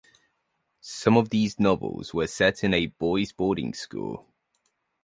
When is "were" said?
2.11-2.25